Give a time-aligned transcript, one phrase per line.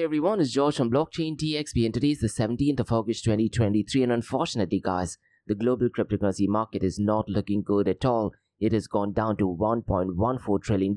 [0.00, 4.04] Hey everyone, it's George from Blockchain DXB and today is the 17th of August 2023
[4.04, 8.32] and unfortunately guys, the global cryptocurrency market is not looking good at all.
[8.58, 10.96] It has gone down to $1.14 trillion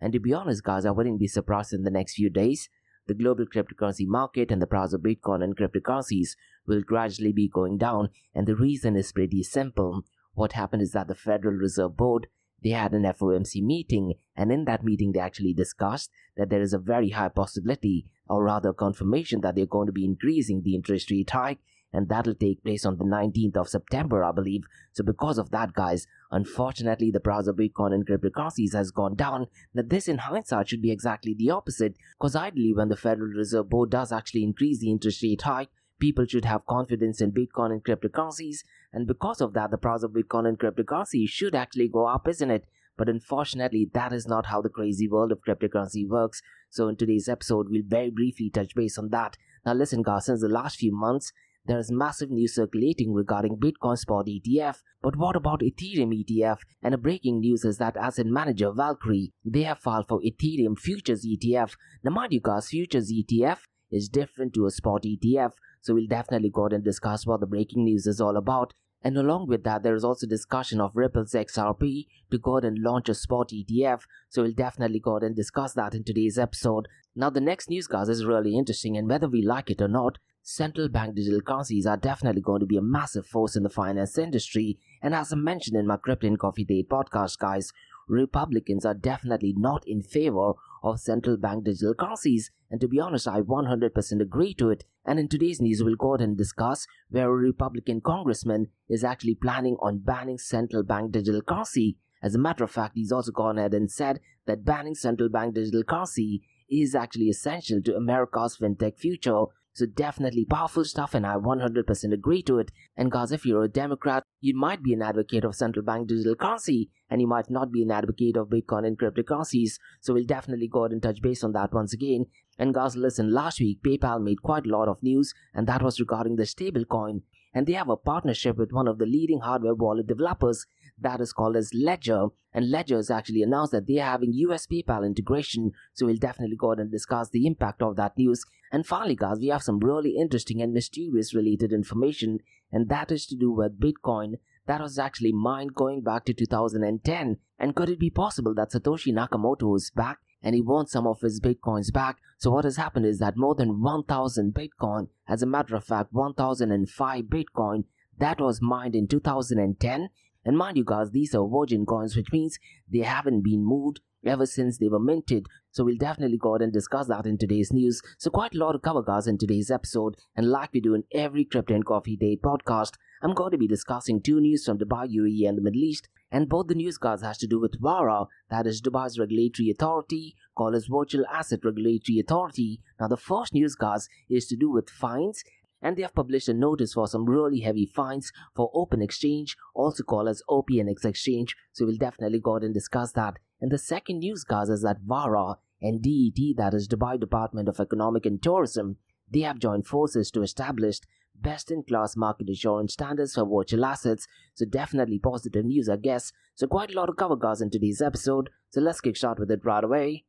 [0.00, 2.68] and to be honest guys, I wouldn't be surprised in the next few days.
[3.08, 6.36] The global cryptocurrency market and the price of Bitcoin and cryptocurrencies
[6.68, 10.04] will gradually be going down and the reason is pretty simple.
[10.34, 12.28] What happened is that the Federal Reserve Board
[12.62, 16.74] they had an FOMC meeting, and in that meeting, they actually discussed that there is
[16.74, 21.10] a very high possibility, or rather confirmation, that they're going to be increasing the interest
[21.10, 21.58] rate hike,
[21.92, 24.62] and that'll take place on the 19th of September, I believe.
[24.92, 29.48] So, because of that, guys, unfortunately, the price of Bitcoin and cryptocurrencies has gone down.
[29.74, 33.68] Now, this in hindsight should be exactly the opposite, because ideally, when the Federal Reserve
[33.68, 37.84] Board does actually increase the interest rate hike, people should have confidence in Bitcoin and
[37.84, 38.58] cryptocurrencies,
[38.92, 42.50] and because of that, the price of Bitcoin and cryptocurrencies should actually go up, isn't
[42.50, 42.66] it?
[42.96, 46.42] But unfortunately, that is not how the crazy world of cryptocurrency works.
[46.70, 49.36] So, in today's episode, we'll very briefly touch base on that.
[49.66, 51.32] Now, listen, guys, since the last few months,
[51.66, 54.78] there is massive news circulating regarding Bitcoin Spot ETF.
[55.02, 56.58] But what about Ethereum ETF?
[56.82, 61.26] And a breaking news is that asset manager Valkyrie, they have filed for Ethereum Futures
[61.26, 61.76] ETF.
[62.02, 63.58] Now, mind you guys, Futures ETF
[63.90, 65.52] is different to a spot ETF.
[65.82, 68.72] So we'll definitely go and discuss what the breaking news is all about.
[69.02, 72.82] And along with that, there is also discussion of Ripple's XRP to go ahead and
[72.82, 74.02] launch a spot ETF.
[74.28, 76.86] So we'll definitely go ahead and discuss that in today's episode.
[77.16, 80.18] Now, the next news, guys, is really interesting, and whether we like it or not,
[80.42, 84.16] central bank digital currencies are definitely going to be a massive force in the finance
[84.18, 84.78] industry.
[85.02, 87.72] And as I mentioned in my Crypto and Coffee Date podcast, guys,
[88.08, 92.50] Republicans are definitely not in favor of central bank digital currencies.
[92.70, 94.84] And to be honest, I 100% agree to it.
[95.04, 99.34] And in today's news, we'll go ahead and discuss where a Republican congressman is actually
[99.34, 101.96] planning on banning central bank digital currency.
[102.22, 105.54] As a matter of fact, he's also gone ahead and said that banning central bank
[105.54, 109.44] digital currency is actually essential to America's fintech future
[109.80, 112.70] so definitely powerful stuff and I 100% agree to it.
[112.96, 116.34] And guys, if you're a Democrat, you might be an advocate of central bank digital
[116.34, 119.78] currency and you might not be an advocate of Bitcoin and cryptocurrencies.
[120.00, 122.26] So we'll definitely go ahead and touch base on that once again.
[122.58, 125.98] And guys, listen, last week PayPal made quite a lot of news and that was
[125.98, 127.22] regarding the stablecoin.
[127.54, 130.66] And they have a partnership with one of the leading hardware wallet developers
[131.00, 132.26] that is called as Ledger.
[132.52, 135.72] And Ledger has actually announced that they are having US PayPal integration.
[135.94, 138.44] So we'll definitely go ahead and discuss the impact of that news.
[138.72, 142.38] And finally, guys, we have some really interesting and mysterious related information,
[142.70, 144.34] and that is to do with Bitcoin
[144.70, 147.38] that was actually mined going back to 2010.
[147.58, 151.20] And could it be possible that Satoshi Nakamoto is back and he wants some of
[151.20, 152.18] his bitcoins back?
[152.38, 156.12] So, what has happened is that more than 1000 bitcoin, as a matter of fact,
[156.12, 157.84] 1005 bitcoin,
[158.18, 160.08] that was mined in 2010
[160.44, 162.58] and mind you guys, these are virgin coins, which means
[162.90, 165.46] they haven't been moved ever since they were minted.
[165.70, 168.02] So we'll definitely go ahead and discuss that in today's news.
[168.18, 170.16] So quite a lot of cover guys in today's episode.
[170.36, 173.68] And like we do in every Crypto and Coffee Date podcast, I'm going to be
[173.68, 176.08] discussing two news from Dubai, UAE and the Middle East.
[176.32, 180.36] And both the news guys has to do with VARA, that is Dubai's regulatory authority,
[180.56, 182.80] called as Virtual Asset Regulatory Authority.
[183.00, 185.42] Now the first news guys is to do with fines
[185.82, 190.02] and they have published a notice for some really heavy fines for Open Exchange, also
[190.02, 191.56] called as OPNX Exchange.
[191.72, 193.38] So we'll definitely go ahead and discuss that.
[193.60, 197.80] And the second news, guys, is that VARA and DET, that is Dubai Department of
[197.80, 198.96] Economic and Tourism,
[199.30, 201.00] they have joined forces to establish
[201.34, 204.26] best-in-class market assurance standards for virtual assets.
[204.54, 206.32] So definitely positive news, I guess.
[206.54, 208.50] So quite a lot of cover, guys, in today's episode.
[208.70, 210.24] So let's kick start with it right away.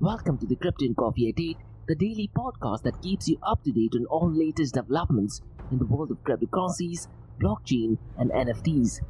[0.00, 1.56] Welcome to the Crypto Coffee 8
[1.88, 5.86] the daily podcast that keeps you up to date on all latest developments in the
[5.86, 7.06] world of cryptocurrencies,
[7.40, 9.00] blockchain, and NFTs.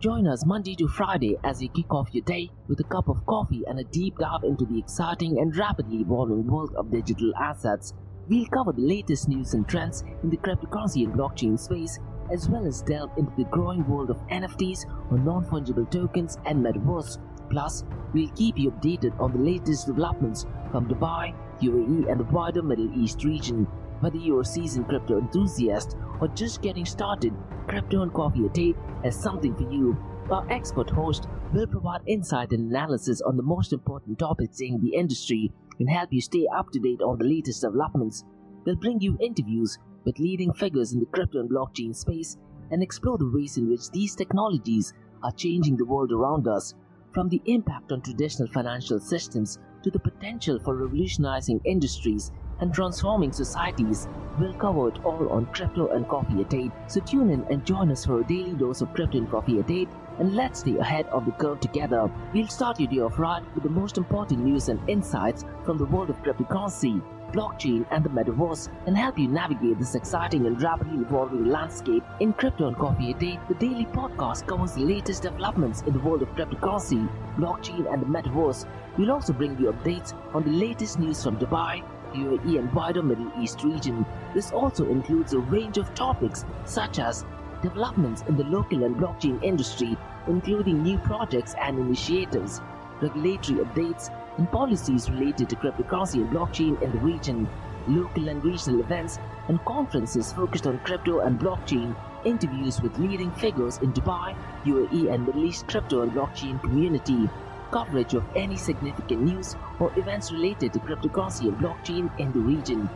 [0.00, 3.26] Join us Monday to Friday as we kick off your day with a cup of
[3.26, 7.92] coffee and a deep dive into the exciting and rapidly evolving world of digital assets.
[8.26, 11.98] We'll cover the latest news and trends in the cryptocurrency and blockchain space,
[12.32, 16.64] as well as delve into the growing world of NFTs or non fungible tokens and
[16.64, 17.18] metaverse.
[17.50, 22.62] Plus, we'll keep you updated on the latest developments from Dubai, UAE, and the wider
[22.62, 23.66] Middle East region.
[24.00, 27.32] Whether you're a seasoned crypto enthusiast or just getting started,
[27.68, 29.96] Crypto and Coffee at 8 has something for you.
[30.30, 34.94] Our expert host will provide insight and analysis on the most important topics in the
[34.94, 38.24] industry and help you stay up to date on the latest developments.
[38.64, 42.36] They'll bring you interviews with leading figures in the crypto and blockchain space
[42.70, 44.92] and explore the ways in which these technologies
[45.22, 46.74] are changing the world around us,
[47.14, 53.32] from the impact on traditional financial systems to the potential for revolutionizing industries and transforming
[53.32, 54.08] societies.
[54.38, 56.72] We'll cover it all on Crypto and Coffee at 8.
[56.88, 59.70] So tune in and join us for a daily dose of Crypto and Coffee at
[59.70, 59.88] 8
[60.18, 62.10] and let's stay ahead of the curve together.
[62.32, 65.84] We'll start your day off right with the most important news and insights from the
[65.84, 67.02] world of cryptocurrency,
[67.34, 72.04] blockchain, and the metaverse, and help you navigate this exciting and rapidly evolving landscape.
[72.20, 75.98] In Crypto and Coffee a Day, the daily podcast covers the latest developments in the
[75.98, 78.66] world of cryptocurrency, blockchain, and the metaverse.
[78.96, 81.82] We'll also bring you updates on the latest news from Dubai,
[82.14, 84.06] UAE, and wider Middle East region.
[84.34, 87.24] This also includes a range of topics such as
[87.62, 89.96] developments in the local and blockchain industry,
[90.28, 92.60] including new projects and initiatives,
[93.00, 97.48] regulatory updates, and policies related to cryptocurrency and blockchain in the region,
[97.86, 101.94] local and regional events, and conferences focused on crypto and blockchain,
[102.24, 104.34] interviews with leading figures in Dubai,
[104.64, 107.28] UAE, and Middle East crypto and blockchain community,
[107.70, 112.88] coverage of any significant news or events related to cryptocurrency and blockchain in the region.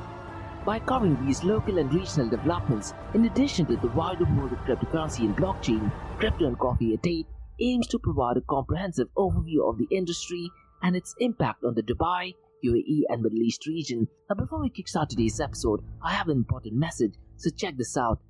[0.64, 5.20] By covering these local and regional developments, in addition to the wider world of cryptocurrency
[5.20, 7.26] and blockchain, Crypto and Coffee at 8
[7.60, 10.50] aims to provide a comprehensive overview of the industry
[10.82, 12.34] and its impact on the Dubai,
[12.64, 14.08] UAE, and Middle East region.
[14.28, 18.20] Now, before we kickstart today's episode, I have an important message, so check this out.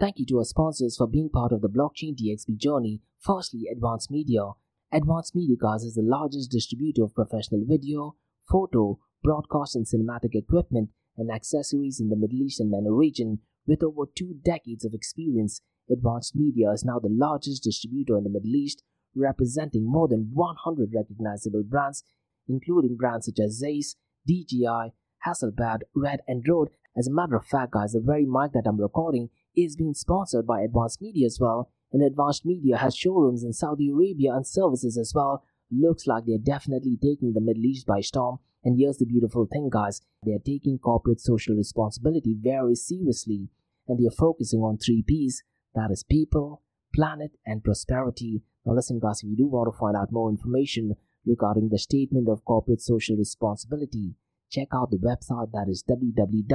[0.00, 3.00] Thank you to our sponsors for being part of the Blockchain DXB journey.
[3.20, 4.52] Firstly, Advanced Media.
[4.92, 8.16] Advanced Media Guys is the largest distributor of professional video,
[8.50, 13.40] photo, broadcast, and cinematic equipment and accessories in the Middle East and MENA region.
[13.66, 18.30] With over two decades of experience, Advanced Media is now the largest distributor in the
[18.30, 18.82] Middle East,
[19.14, 22.04] representing more than 100 recognizable brands,
[22.48, 24.92] including brands such as Zeiss, DJI,
[25.26, 26.70] Hasselblad, Red, and Rode.
[26.96, 30.46] As a matter of fact, guys, the very mic that I'm recording is being sponsored
[30.46, 34.96] by Advanced Media as well, and Advanced Media has showrooms in Saudi Arabia and services
[34.96, 35.44] as well.
[35.70, 38.38] Looks like they're definitely taking the Middle East by storm.
[38.64, 43.48] And here's the beautiful thing, guys they're taking corporate social responsibility very seriously,
[43.88, 45.42] and they're focusing on three P's
[45.74, 46.62] that is, people,
[46.94, 48.42] planet, and prosperity.
[48.64, 50.94] Now, listen, guys, if you do want to find out more information
[51.26, 54.14] regarding the statement of corporate social responsibility,
[54.50, 56.50] check out the website that is www.amt.tv.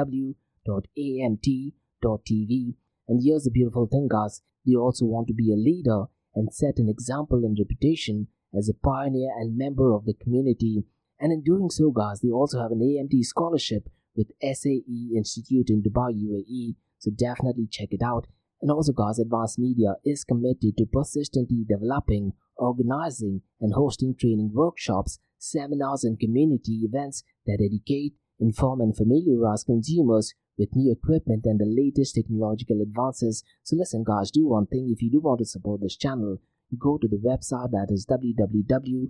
[3.10, 6.06] And here's the beautiful thing, guys they also want to be a leader
[6.36, 10.84] and set an example and reputation as a pioneer and member of the community.
[11.20, 15.82] And in doing so, guys, they also have an AMT scholarship with SAE Institute in
[15.82, 16.76] Dubai, UAE.
[17.00, 18.28] So definitely check it out.
[18.62, 25.20] And also, guys, Advanced Media is committed to persistently developing, organizing, and hosting training workshops,
[25.38, 31.66] seminars, and community events that educate, inform, and familiarize consumers with new equipment and the
[31.66, 33.44] latest technological advances.
[33.64, 34.90] So listen guys, do one thing.
[34.92, 36.40] If you do want to support this channel,
[36.80, 39.08] go to the website that is www.amt.tv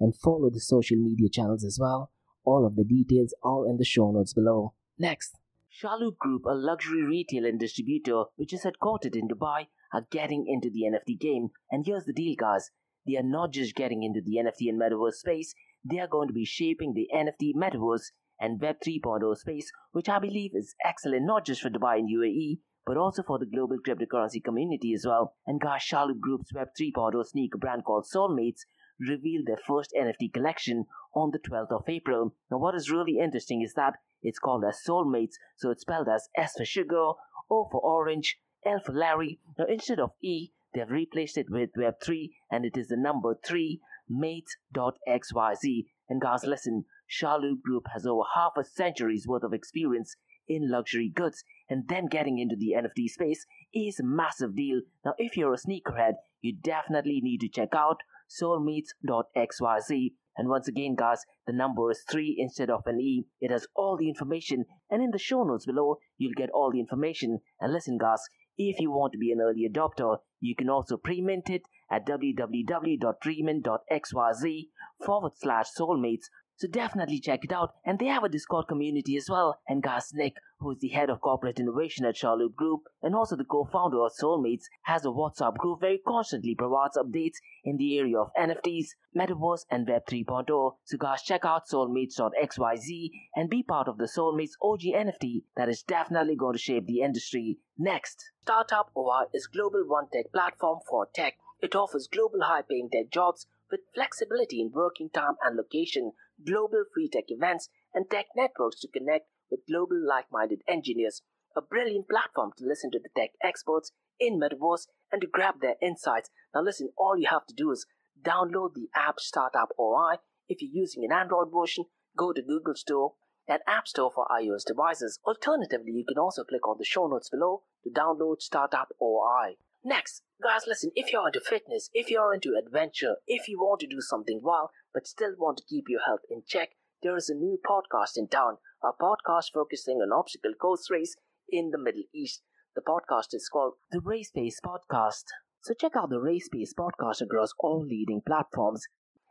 [0.00, 2.10] and follow the social media channels as well.
[2.44, 4.74] All of the details are in the show notes below.
[4.98, 5.38] Next,
[5.82, 10.70] Chalhoub Group, a luxury retail and distributor which is headquartered in Dubai, are getting into
[10.70, 11.48] the NFT game.
[11.70, 12.70] And here's the deal, guys.
[13.06, 16.34] They are not just getting into the NFT and metaverse space, they are going to
[16.34, 21.44] be shaping the NFT metaverse and Web 3.0 space, which I believe is excellent not
[21.44, 25.34] just for Dubai and UAE, but also for the global cryptocurrency community as well.
[25.46, 28.64] And guys, Chalhoub Group's Web 3.0 sneaker brand called Soulmates
[28.98, 32.34] revealed their first NFT collection on the 12th of April.
[32.50, 36.28] Now, what is really interesting is that it's called as Soulmates, so it's spelled as
[36.36, 37.12] S for sugar,
[37.50, 39.38] O for orange, L for Larry.
[39.58, 43.80] Now, instead of E, they've replaced it with Web3, and it is the number 3
[44.08, 45.84] mates.xyz.
[46.08, 50.16] And guys, listen, Chalhoub Group has over half a century's worth of experience
[50.48, 54.80] in luxury goods, and then getting into the NFT space is a massive deal.
[55.04, 60.12] Now, if you're a sneakerhead, you definitely need to check out soulmates.xyz.
[60.38, 63.26] And once again, guys, the number is 3 instead of an E.
[63.40, 66.80] It has all the information, and in the show notes below, you'll get all the
[66.80, 67.38] information.
[67.60, 68.20] And listen, guys,
[68.58, 74.68] if you want to be an early adopter, you can also pre-mint it at www.dreamin.xyz
[75.04, 77.74] forward slash soulmates so definitely check it out.
[77.84, 79.58] And they have a Discord community as well.
[79.68, 83.36] And guys, Nick, who is the head of corporate innovation at Chalhoub Group and also
[83.36, 87.98] the co-founder of Soulmates, has a WhatsApp group where he constantly provides updates in the
[87.98, 90.76] area of NFTs, Metaverse, and Web 3.0.
[90.84, 95.82] So guys, check out soulmates.xyz and be part of the Soulmates OG NFT that is
[95.82, 97.58] definitely going to shape the industry.
[97.76, 101.34] Next, Startup OI is global one tech platform for tech.
[101.60, 106.12] It offers global high-paying tech jobs with flexibility in working time and location
[106.44, 111.22] global free tech events, and tech networks to connect with global like minded engineers.
[111.56, 115.76] A brilliant platform to listen to the tech experts in Metaverse and to grab their
[115.80, 116.30] insights.
[116.54, 117.86] Now, listen, all you have to do is
[118.20, 120.16] download the app Startup OI.
[120.48, 123.14] If you're using an Android version, go to Google Store
[123.48, 125.18] and App Store for iOS devices.
[125.24, 129.56] Alternatively, you can also click on the show notes below to download Startup OI.
[129.88, 133.86] Next, guys, listen, if you're into fitness, if you're into adventure, if you want to
[133.86, 136.70] do something wild, but still want to keep your health in check,
[137.04, 141.14] there is a new podcast in town, a podcast focusing on obstacle course race
[141.48, 142.42] in the Middle East.
[142.74, 145.22] The podcast is called the Race Pace Podcast.
[145.62, 148.82] So check out the Race Pace Podcast across all leading platforms.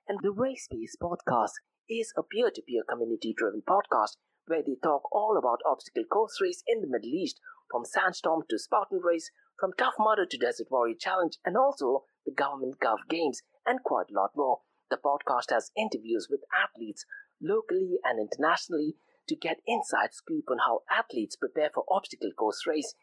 [0.08, 1.60] And the Race Pace Podcast
[1.90, 4.16] is a peer-to-peer community-driven podcast
[4.48, 8.60] where they talk all about obstacle course race in the Middle East, from Sandstorm to
[8.60, 13.42] Spartan Race, from Tough Mudder to Desert Warrior Challenge, and also the Government Gov Games,
[13.66, 14.60] and quite a lot more.
[14.90, 17.06] The podcast has interviews with athletes
[17.42, 18.96] locally and internationally
[19.28, 22.94] to get inside scoop on how athletes prepare for obstacle course race.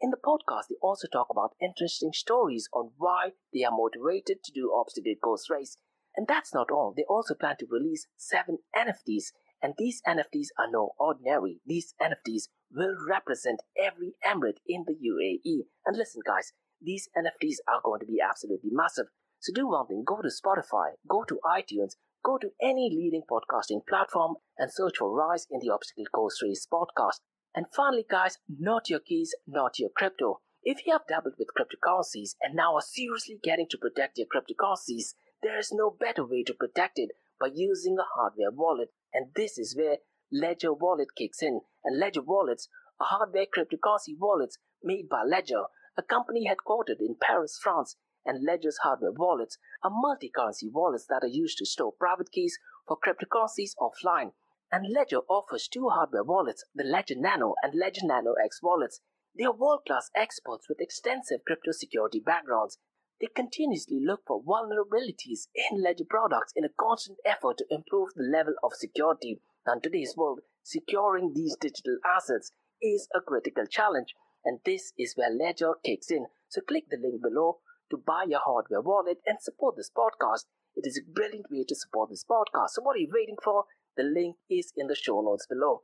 [0.00, 4.52] In the podcast, they also talk about interesting stories on why they are motivated to
[4.52, 5.76] do obstacle course race.
[6.16, 6.92] And that's not all.
[6.96, 11.60] They also plan to release seven NFTs, and these NFTs are no ordinary.
[11.64, 15.66] These NFTs will represent every emirate in the UAE.
[15.86, 19.06] And listen, guys, these NFTs are going to be absolutely massive.
[19.40, 21.92] So do one thing, go to Spotify, go to iTunes,
[22.24, 26.66] go to any leading podcasting platform and search for Rise in the Obstacle Course Race
[26.70, 27.20] podcast.
[27.54, 30.40] And finally, guys, not your keys, not your crypto.
[30.62, 35.14] If you have dabbled with cryptocurrencies and now are seriously getting to protect your cryptocurrencies,
[35.42, 37.10] there is no better way to protect it
[37.40, 38.90] by using a hardware wallet.
[39.12, 39.96] And this is where
[40.32, 41.60] Ledger Wallet kicks in.
[41.84, 42.68] And Ledger Wallets
[43.00, 45.64] are hardware cryptocurrency wallets made by Ledger,
[45.96, 51.28] a company headquartered in Paris, France, and Ledger's hardware wallets are multi-currency wallets that are
[51.28, 54.32] used to store private keys for cryptocurrencies offline.
[54.70, 59.00] And Ledger offers two hardware wallets, the Ledger Nano and Ledger Nano X wallets.
[59.36, 62.78] They are world-class experts with extensive crypto security backgrounds.
[63.20, 68.22] They continuously look for vulnerabilities in Ledger products in a constant effort to improve the
[68.22, 69.40] level of security.
[69.66, 75.30] In today's world, securing these digital assets is a critical challenge, and this is where
[75.30, 76.26] Ledger kicks in.
[76.48, 80.46] So click the link below to buy your hardware wallet and support this podcast.
[80.74, 82.70] It is a brilliant way to support this podcast.
[82.70, 83.64] So what are you waiting for?
[83.96, 85.82] The link is in the show notes below.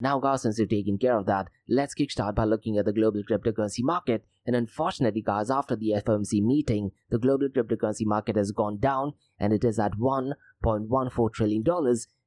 [0.00, 3.22] Now, guys, since you've taken care of that, let's kickstart by looking at the global
[3.28, 4.24] cryptocurrency market.
[4.46, 9.52] And unfortunately, guys, after the FOMC meeting, the global cryptocurrency market has gone down and
[9.52, 11.64] it is at $1.14 trillion.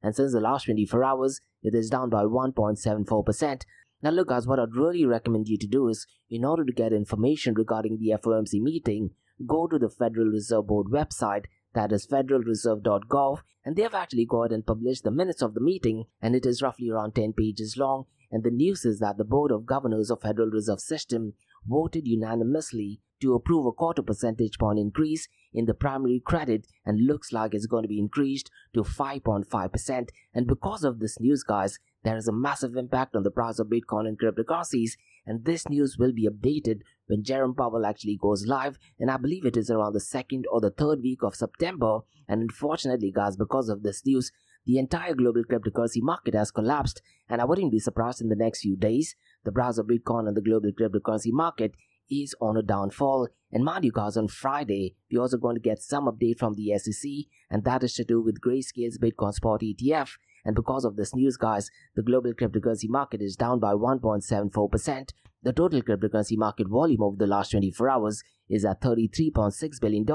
[0.04, 3.62] And since the last 24 hours, it is down by 1.74%.
[4.04, 6.92] Now, look, guys, what I'd really recommend you to do is, in order to get
[6.92, 9.12] information regarding the FOMC meeting,
[9.48, 14.51] go to the Federal Reserve Board website, that is federalreserve.gov, and they have actually gone
[14.51, 18.06] and published the minutes of the meeting, and it is roughly around 10 pages long.
[18.32, 21.34] And the news is that the Board of Governors of Federal Reserve System
[21.68, 27.32] voted unanimously to approve a quarter percentage point increase in the primary credit and looks
[27.32, 30.10] like it's going to be increased to 5.5%.
[30.34, 33.68] And because of this news, guys, there is a massive impact on the price of
[33.68, 34.92] Bitcoin and cryptocurrencies.
[35.25, 38.78] And this news will be updated when Jerome Powell actually goes live.
[39.00, 42.00] And I believe it is around the second or the third week of September.
[42.28, 44.32] And unfortunately, guys, because of this news,
[44.66, 47.01] the entire global cryptocurrency market has collapsed.
[47.30, 50.38] And I wouldn't be surprised in the next few days, the price of Bitcoin and
[50.38, 51.74] the global cryptocurrency market
[52.12, 53.30] is on a downfall.
[53.51, 56.78] And mind you guys, on Friday, we're also going to get some update from the
[56.78, 57.10] SEC,
[57.50, 60.12] and that is to do with Grayscale's Bitcoin Spot ETF.
[60.45, 65.10] And because of this news, guys, the global cryptocurrency market is down by 1.74%.
[65.43, 70.05] The total cryptocurrency market volume over the last 24 hours is at $33.6 billion,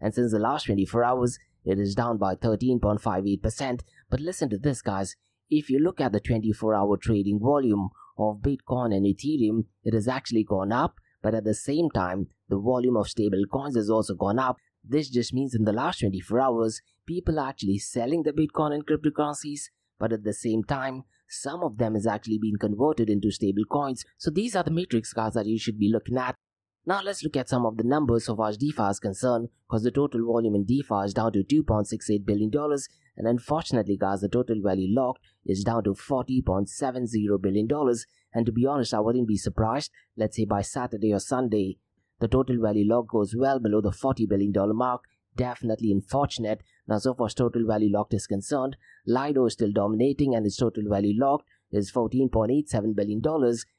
[0.00, 3.80] and since the last 24 hours, it is down by 13.58%.
[4.08, 5.16] But listen to this, guys.
[5.50, 10.06] If you look at the 24 hour trading volume of Bitcoin and Ethereum, it has
[10.06, 14.14] actually gone up but at the same time, the volume of stable coins has also
[14.14, 14.56] gone up.
[14.90, 18.84] This just means in the last 24 hours, people are actually selling the Bitcoin and
[18.84, 19.70] cryptocurrencies,
[20.00, 24.04] but at the same time, some of them is actually being converted into stable coins.
[24.18, 26.34] So these are the matrix guys that you should be looking at.
[26.84, 29.84] Now let's look at some of the numbers so far as DeFi is concerned, because
[29.84, 32.50] the total volume in DeFi is down to $2.68 billion,
[33.16, 37.68] and unfortunately guys, the total value locked is down to $40.70 billion,
[38.34, 41.78] and to be honest, I wouldn't be surprised, let's say by Saturday or Sunday,
[42.20, 45.02] the total value lock goes well below the $40 billion mark,
[45.36, 46.62] definitely unfortunate.
[46.86, 50.56] Now, so far as total value locked is concerned, Lido is still dominating and its
[50.56, 53.22] total value locked is $14.87 billion.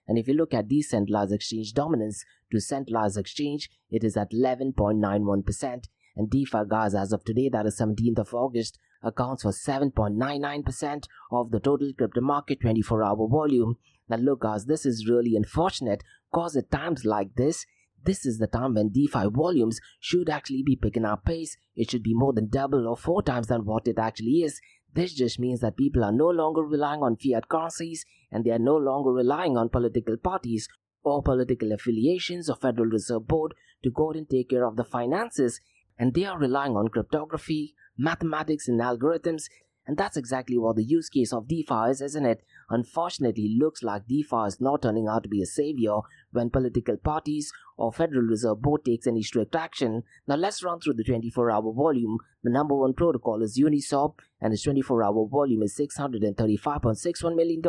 [0.07, 5.83] And if you look at decentralized exchange dominance to centralized exchange, it is at 11.91%.
[6.15, 11.51] And DeFi gas as of today, that is 17th of August, accounts for 7.99% of
[11.51, 13.77] the total crypto market 24 hour volume.
[14.09, 17.65] Now, look, guys, this is really unfortunate because at times like this,
[18.03, 21.57] this is the time when DeFi volumes should actually be picking up pace.
[21.75, 24.59] It should be more than double or four times than what it actually is.
[24.93, 28.59] This just means that people are no longer relying on fiat currencies and they are
[28.59, 30.67] no longer relying on political parties
[31.03, 33.53] or political affiliations or Federal Reserve Board
[33.83, 35.59] to go ahead and take care of the finances,
[35.97, 39.45] and they are relying on cryptography, mathematics, and algorithms
[39.87, 42.43] and that's exactly what the use case of DeFi is, isn't it?
[42.69, 45.97] Unfortunately, looks like DeFi is not turning out to be a savior
[46.31, 50.03] when political parties or Federal Reserve Board takes any strict action.
[50.27, 52.19] Now let's run through the 24-hour volume.
[52.43, 57.61] The number one protocol is Uniswap, and its 24-hour volume is $635.61 million.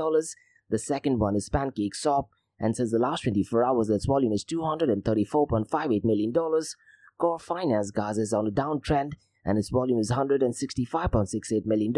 [0.69, 2.29] The second one is PancakeSwap,
[2.61, 6.33] and since the last 24 hours, its volume is $234.58 million.
[7.19, 11.95] Curve Finance, guys, is on a downtrend and its volume is $165.68 million.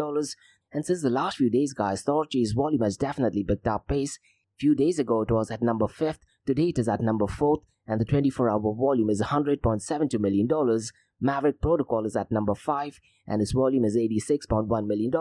[0.73, 4.19] And since the last few days, guys, Thorchain's volume has definitely picked up pace.
[4.59, 8.01] Few days ago, it was at number 5th, today it is at number 4th, and
[8.01, 10.49] the 24 hour volume is $100.72 million.
[11.21, 15.13] Maverick Protocol is at number 5, and its volume is $86.1 million.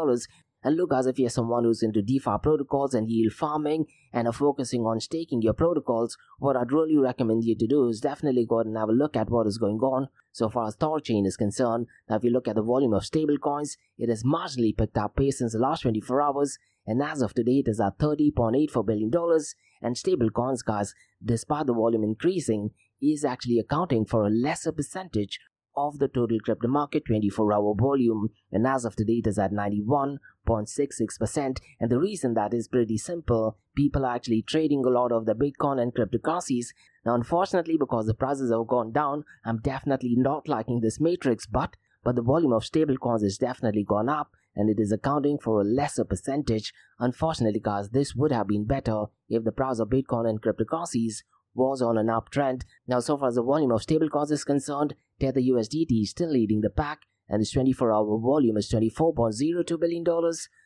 [0.63, 4.34] And look, as if you're someone who's into DeFi protocols and yield farming and are
[4.34, 8.60] focusing on staking your protocols, what I'd really recommend you to do is definitely go
[8.60, 11.88] and have a look at what is going on so far as Thorchain is concerned.
[12.10, 15.39] Now, if you look at the volume of stablecoins, it has marginally picked up pace
[15.39, 19.12] since the last 24 hours, and as of today, it is at $30.84 billion.
[19.82, 20.93] And stablecoins, guys,
[21.24, 25.39] despite the volume increasing, is actually accounting for a lesser percentage
[25.75, 29.51] of the total crypto market 24 hour volume and as of today it is at
[29.51, 35.25] 91.66% and the reason that is pretty simple people are actually trading a lot of
[35.25, 36.68] the bitcoin and cryptocurrencies
[37.06, 41.75] now unfortunately because the prices have gone down i'm definitely not liking this matrix but
[42.03, 45.63] but the volume of stablecoins has definitely gone up and it is accounting for a
[45.63, 46.74] lesser percentage.
[47.00, 51.82] Unfortunately, guys, this would have been better if the price of Bitcoin and cryptocurrencies was
[51.82, 52.63] on an uptrend.
[52.88, 56.62] Now, so far as the volume of stablecoins is concerned, Tether USDT is still leading
[56.62, 60.04] the pack, and its 24-hour volume is $24.02 billion.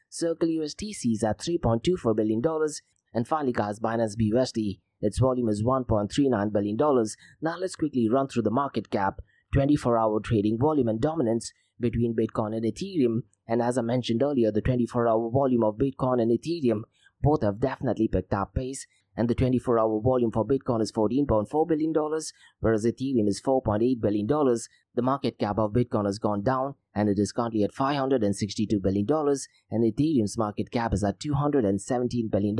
[0.10, 2.42] Circle USDC is at $3.24 billion.
[3.14, 6.78] And finally, guys, Binance BUSD, its volume is $1.39 billion.
[7.42, 9.20] Now, let's quickly run through the market cap,
[9.56, 13.20] 24-hour trading volume and dominance between Bitcoin and Ethereum.
[13.48, 16.82] And as I mentioned earlier, the 24-hour volume of Bitcoin and Ethereum
[17.22, 21.68] both have definitely picked up pace and the 24 hour volume for Bitcoin is $14.4
[21.68, 21.94] billion,
[22.60, 24.28] whereas Ethereum is $4.8 billion.
[24.28, 29.06] The market cap of Bitcoin has gone down and it is currently at $562 billion,
[29.70, 32.56] and Ethereum's market cap is at $217 billion.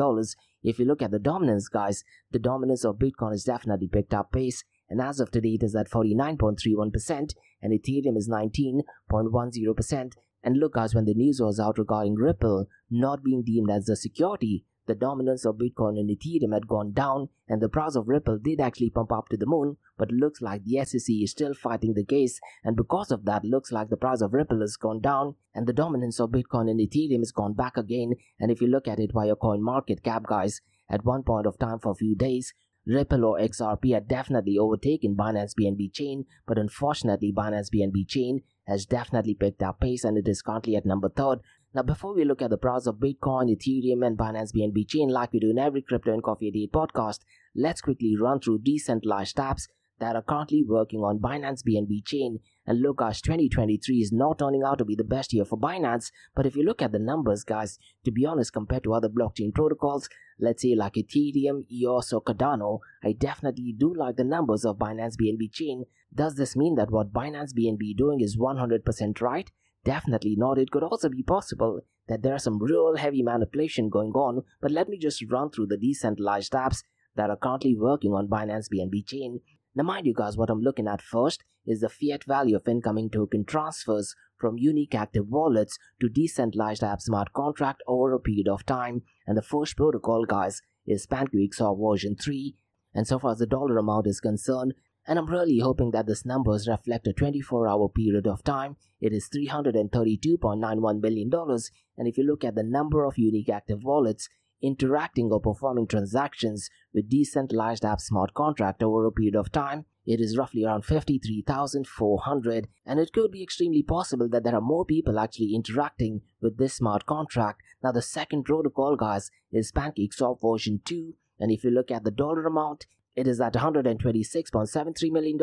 [0.62, 4.32] If you look at the dominance, guys, the dominance of Bitcoin has definitely picked up
[4.32, 10.12] pace, and as of today, it is at 49.31%, and Ethereum is 19.10%.
[10.44, 13.96] And look, guys, when the news was out regarding Ripple not being deemed as a
[13.96, 18.40] security, the dominance of Bitcoin and Ethereum had gone down, and the price of Ripple
[18.40, 21.94] did actually pump up to the moon, but looks like the SEC is still fighting
[21.94, 25.36] the case, and because of that, looks like the price of Ripple has gone down,
[25.54, 28.14] and the dominance of Bitcoin and Ethereum has gone back again.
[28.40, 31.60] And if you look at it via coin market cap, guys, at one point of
[31.60, 32.54] time for a few days,
[32.88, 38.86] Ripple or XRP had definitely overtaken Binance BNB chain, but unfortunately, Binance BNB chain has
[38.86, 41.40] definitely picked up pace and it is currently at number third
[41.74, 45.34] now, before we look at the price of Bitcoin, Ethereum, and Binance BNB chain, like
[45.34, 47.20] we do in every Crypto and Coffee Day podcast,
[47.54, 49.68] let's quickly run through decentralized apps
[50.00, 52.40] that are currently working on Binance BNB chain.
[52.66, 56.12] And look, guys, 2023 is not turning out to be the best year for Binance.
[56.36, 59.54] But if you look at the numbers, guys, to be honest, compared to other blockchain
[59.54, 60.08] protocols,
[60.40, 65.16] let's say like Ethereum, EOS, or Cardano, I definitely do like the numbers of Binance
[65.22, 65.86] BNB chain.
[66.14, 69.52] Does this mean that what Binance BNB doing is 100% right?
[69.88, 70.58] Definitely not.
[70.58, 74.70] It could also be possible that there are some real heavy manipulation going on, but
[74.70, 76.84] let me just run through the decentralized apps
[77.16, 79.40] that are currently working on Binance BNB chain.
[79.76, 83.10] Now, mind you guys, what I'm looking at first is the fiat value of incoming
[83.10, 88.66] token transfers from unique active wallets to decentralized app smart contract over a period of
[88.66, 89.04] time.
[89.26, 92.58] And the first protocol, guys, is PancakeSwap version 3.
[92.94, 94.74] And so far as the dollar amount is concerned,
[95.08, 98.76] and I'm really hoping that these numbers reflect a 24 hour period of time.
[99.00, 104.28] It is $332.91 billion, and if you look at the number of unique active wallets
[104.62, 110.20] interacting or performing transactions with decentralized app smart contract over a period of time, it
[110.22, 115.20] is roughly around 53,400, and it could be extremely possible that there are more people
[115.20, 117.62] actually interacting with this smart contract.
[117.84, 122.12] Now, the second protocol, guys, is PancakeSwap version 2, and if you look at the
[122.12, 122.88] dollar amount,
[123.18, 125.40] it is at $126.73 million.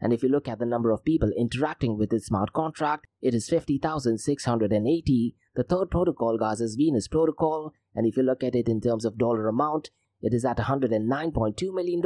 [0.00, 3.34] And if you look at the number of people interacting with this smart contract, it
[3.34, 5.36] is 50,680.
[5.54, 7.72] The third protocol, guys, is Venus Protocol.
[7.94, 9.90] And if you look at it in terms of dollar amount,
[10.22, 12.02] it is at $109.2 million.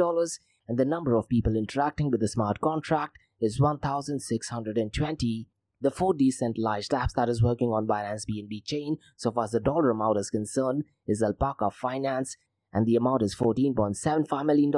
[0.67, 5.47] And the number of people interacting with the smart contract is 1,620.
[5.81, 9.61] The four decentralized apps that is working on Binance BNB chain, so far as the
[9.61, 12.35] dollar amount is concerned, is Alpaca Finance,
[12.73, 14.71] and the amount is $14.75 million,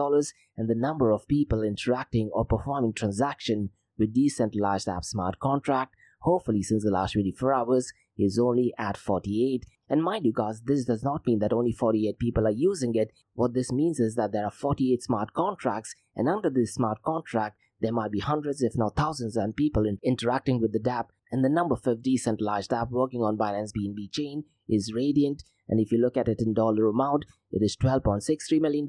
[0.57, 6.63] and the number of people interacting or performing transaction with decentralized app smart contract, hopefully
[6.63, 9.65] since the last 24 hours, is only at 48.
[9.89, 13.11] And mind you guys, this does not mean that only 48 people are using it.
[13.33, 17.57] What this means is that there are 48 smart contracts, and under this smart contract,
[17.81, 21.07] there might be hundreds, if not thousands, of people in interacting with the dApp.
[21.31, 25.43] And the number 5 decentralized app working on Binance BNB chain is Radiant.
[25.69, 28.87] And if you look at it in dollar amount, it is $12.63 million.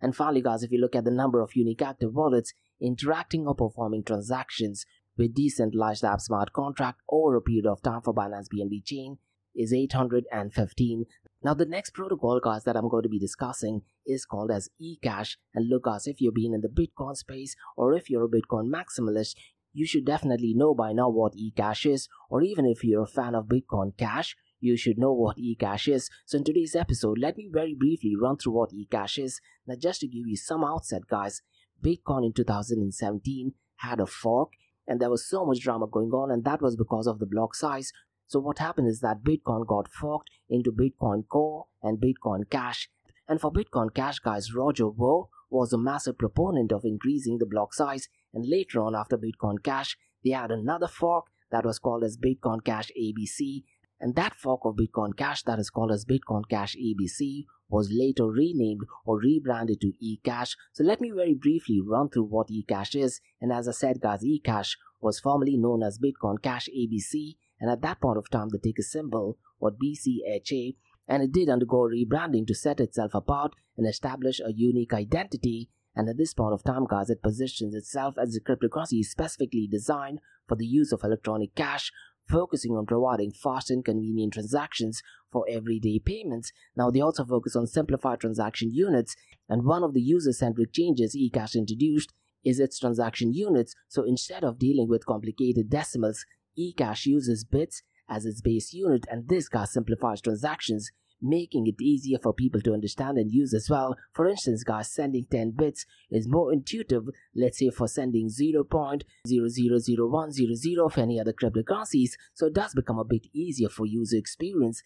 [0.00, 3.54] And finally, guys, if you look at the number of unique active wallets interacting or
[3.54, 4.86] performing transactions
[5.18, 9.18] with decentralized app smart contract over a period of time for Binance BNB chain
[9.54, 11.04] is 815.
[11.42, 15.36] Now, the next protocol, guys, that I'm going to be discussing is called as eCash.
[15.54, 18.70] And look, guys, if you've been in the Bitcoin space or if you're a Bitcoin
[18.70, 19.34] maximalist,
[19.72, 23.34] you should definitely know by now what eCash is, or even if you're a fan
[23.34, 26.10] of Bitcoin Cash, you should know what eCash is.
[26.26, 29.40] So in today's episode, let me very briefly run through what eCash is.
[29.66, 31.42] Now just to give you some outset guys,
[31.82, 34.50] Bitcoin in 2017 had a fork
[34.86, 37.54] and there was so much drama going on and that was because of the block
[37.54, 37.92] size.
[38.26, 42.90] So what happened is that Bitcoin got forked into Bitcoin Core and Bitcoin Cash.
[43.26, 47.74] And for Bitcoin Cash guys, Roger Wu was a massive proponent of increasing the block
[47.74, 52.16] size and later on after Bitcoin Cash, they had another fork that was called as
[52.16, 53.64] Bitcoin Cash ABC
[54.00, 58.26] and that fork of Bitcoin Cash that is called as Bitcoin Cash ABC was later
[58.26, 60.56] renamed or rebranded to eCash.
[60.72, 63.20] So let me very briefly run through what eCash is.
[63.40, 67.82] And as I said, guys, eCash was formerly known as Bitcoin Cash ABC, and at
[67.82, 72.54] that point of time, the ticker symbol was BCHA, and it did undergo rebranding to
[72.54, 75.68] set itself apart and establish a unique identity.
[75.94, 80.20] And at this point of time, guys, it positions itself as a cryptocurrency specifically designed
[80.48, 81.92] for the use of electronic cash,
[82.28, 86.52] focusing on providing fast and convenient transactions for everyday payments.
[86.76, 89.16] Now, they also focus on simplified transaction units,
[89.48, 92.12] and one of the user centric changes eCash introduced
[92.44, 93.74] is its transaction units.
[93.88, 96.24] So instead of dealing with complicated decimals,
[96.58, 100.90] eCash uses bits as its base unit, and this guys simplifies transactions
[101.20, 103.96] making it easier for people to understand and use as well.
[104.12, 107.04] For instance, guys, sending 10 bits is more intuitive,
[107.34, 113.26] let's say for sending 0.000100 of any other cryptocurrencies, so it does become a bit
[113.32, 114.82] easier for user experience.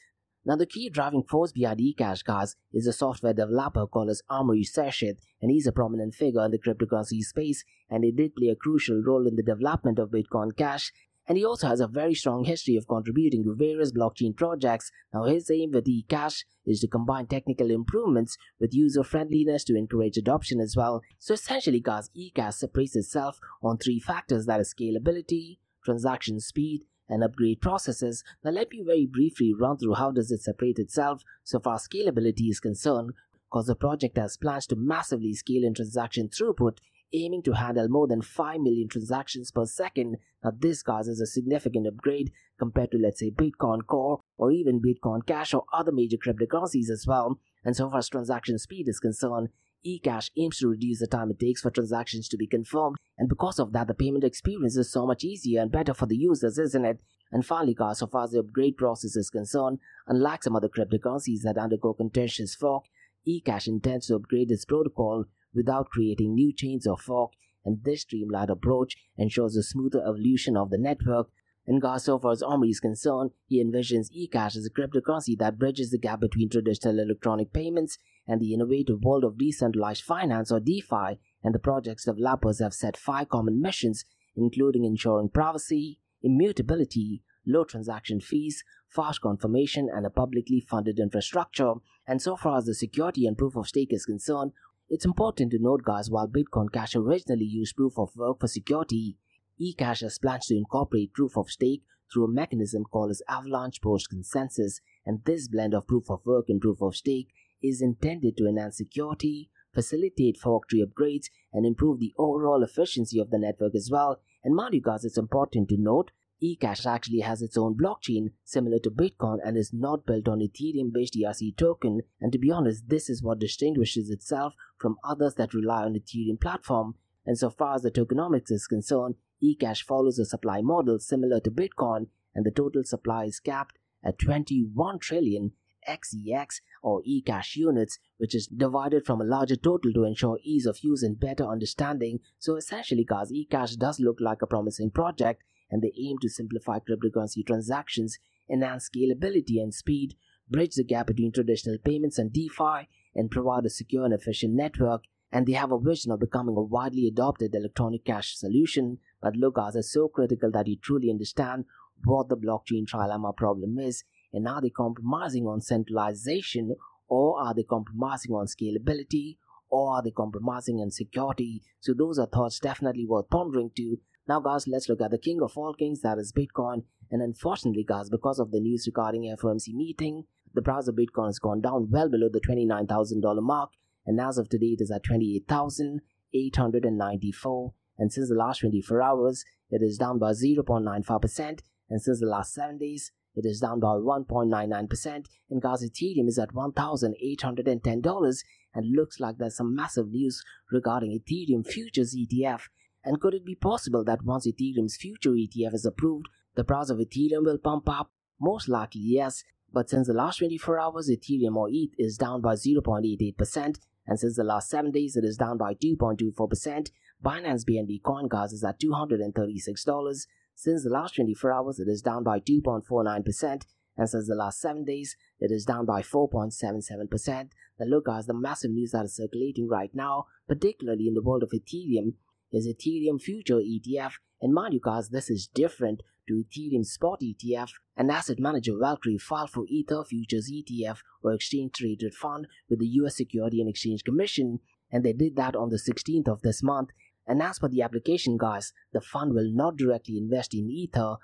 [0.46, 4.68] Now, the key driving force behind eCash, guys, is a software developer called as Amaury
[4.68, 8.56] Séchet, and he's a prominent figure in the cryptocurrency space, and he did play a
[8.56, 10.92] crucial role in the development of Bitcoin Cash
[11.26, 14.90] and he also has a very strong history of contributing to various blockchain projects.
[15.12, 20.16] Now, his aim with eCash is to combine technical improvements with user friendliness to encourage
[20.16, 21.02] adoption as well.
[21.18, 27.22] So, essentially, guys, eCash separates itself on three factors that is scalability, transaction speed, and
[27.22, 28.22] upgrade processes.
[28.42, 32.48] Now, let me very briefly run through how does it separate itself so far scalability
[32.50, 33.12] is concerned
[33.50, 36.78] because the project has plans to massively scale in transaction throughput
[37.14, 40.16] aiming to handle more than 5 million transactions per second.
[40.42, 45.24] Now, this causes a significant upgrade compared to, let's say, Bitcoin Core or even Bitcoin
[45.26, 47.38] Cash or other major cryptocurrencies as well.
[47.64, 49.48] And so far as transaction speed is concerned,
[49.86, 53.58] eCash aims to reduce the time it takes for transactions to be confirmed, and because
[53.58, 56.84] of that, the payment experience is so much easier and better for the users, isn't
[56.84, 57.00] it?
[57.30, 61.42] And finally, guys, so far as the upgrade process is concerned, unlike some other cryptocurrencies
[61.42, 62.84] that undergo contentious fork,
[63.26, 67.32] eCash intends to upgrade its protocol without creating new chains of fork,
[67.64, 71.28] and this streamlined approach ensures a smoother evolution of the network.
[71.66, 75.90] And so far as Amaury is concerned, he envisions eCash as a cryptocurrency that bridges
[75.90, 77.96] the gap between traditional electronic payments
[78.28, 82.96] and the innovative world of decentralized finance or DeFi, and the project's developers have set
[82.96, 84.04] five common missions,
[84.36, 91.74] including ensuring privacy, immutability, low transaction fees, fast confirmation, and a publicly funded infrastructure.
[92.06, 94.52] And so far as the security and proof of stake is concerned,
[94.88, 99.16] it's important to note guys while Bitcoin Cash originally used proof of work for security,
[99.60, 104.10] eCash has plans to incorporate proof of stake through a mechanism called as Avalanche Post
[104.10, 107.28] Consensus and this blend of proof of work and proof of stake
[107.62, 113.30] is intended to enhance security, facilitate fork tree upgrades, and improve the overall efficiency of
[113.30, 114.20] the network as well.
[114.44, 116.10] And mind you guys, it's important to note
[116.44, 120.92] eCash actually has its own blockchain similar to Bitcoin and is not built on Ethereum
[120.92, 122.02] based ERC token.
[122.20, 126.40] And to be honest, this is what distinguishes itself from others that rely on Ethereum
[126.40, 126.96] platform.
[127.24, 131.50] And so far as the tokenomics is concerned, eCash follows a supply model similar to
[131.50, 135.52] Bitcoin, and the total supply is capped at 21 trillion
[135.88, 140.82] XEC or eCash units, which is divided from a larger total to ensure ease of
[140.82, 142.20] use and better understanding.
[142.38, 146.78] So essentially, guys, eCash does look like a promising project and they aim to simplify
[146.78, 148.18] cryptocurrency transactions,
[148.50, 150.14] enhance scalability and speed,
[150.48, 155.02] bridge the gap between traditional payments and DeFi, and provide a secure and efficient network.
[155.32, 158.98] And they have a vision of becoming a widely adopted electronic cash solution.
[159.20, 161.64] But guys, it's so critical that you truly understand
[162.04, 166.74] what the blockchain trilemma problem is and are they compromising on centralization
[167.08, 169.36] or are they compromising on scalability
[169.70, 171.62] or are they compromising on security?
[171.80, 174.00] So those are thoughts definitely worth pondering too.
[174.26, 176.84] Now guys, let's look at the king of all kings that is Bitcoin.
[177.10, 181.38] And unfortunately guys, because of the news regarding FOMC meeting, the price of Bitcoin has
[181.38, 183.72] gone down well below the $29,000 mark.
[184.06, 189.82] And as of today it is at 28,894 and since the last 24 hours it
[189.82, 191.60] is down by 0.95%
[191.90, 196.38] and since the last 7 days it is down by 1.99%, and guys, Ethereum is
[196.38, 202.68] at $1,810 and looks like there's some massive news regarding Ethereum Futures ETF.
[203.04, 206.98] And could it be possible that once Ethereum's future ETF is approved, the price of
[206.98, 208.10] Ethereum will pump up?
[208.40, 209.44] Most likely, yes.
[209.72, 214.36] But since the last 24 hours, Ethereum or ETH is down by 0.88%, and since
[214.36, 216.90] the last 7 days, it is down by 2.24%.
[217.24, 220.26] Binance BNB Coin Gas is at $236.
[220.54, 223.62] Since the last 24 hours, it is down by 2.49%,
[223.96, 227.50] and since the last 7 days, it is down by 4.77%.
[227.80, 231.42] Now look guys, the massive news that is circulating right now, particularly in the world
[231.42, 232.14] of Ethereum,
[232.54, 234.12] is Ethereum Future ETF.
[234.42, 237.70] You guys, this is different to Ethereum Spot ETF.
[237.96, 242.86] An asset manager Valkyrie filed for Ether Futures ETF or exchange traded fund with the
[242.86, 246.90] US Security and Exchange Commission and they did that on the 16th of this month
[247.26, 251.16] and as per the application, guys, the fund will not directly invest in Ether,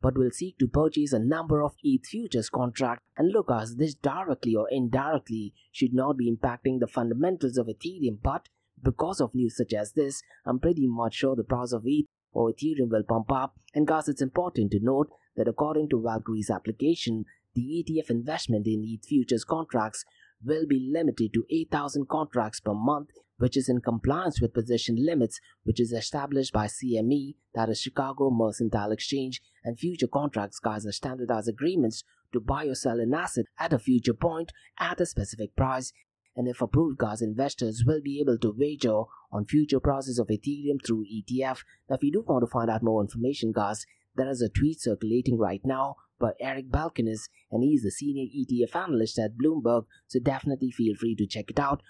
[0.00, 3.04] but will seek to purchase a number of ETH futures contracts.
[3.16, 8.18] And look, guys, this directly or indirectly should not be impacting the fundamentals of Ethereum,
[8.22, 8.48] but
[8.82, 12.52] because of news such as this, I'm pretty much sure the price of ETH or
[12.52, 13.54] Ethereum will pump up.
[13.74, 18.84] And guys, it's important to note that according to Valkyrie's application, the ETF investment in
[18.84, 20.04] ETH futures contracts
[20.44, 25.40] will be limited to 8,000 contracts per month which is in compliance with position limits
[25.62, 30.92] which is established by CME, that is Chicago Mercantile Exchange, and future contracts guys are
[30.92, 35.54] standardized agreements to buy or sell an asset at a future point at a specific
[35.56, 35.92] price.
[36.36, 40.84] And if approved, guys, investors will be able to wager on future prices of Ethereum
[40.84, 41.64] through ETF.
[41.88, 44.80] Now, if you do want to find out more information, guys, there is a tweet
[44.80, 50.18] circulating right now by Eric Balchunas, and he's the senior ETF analyst at Bloomberg, so
[50.18, 51.82] definitely feel free to check it out.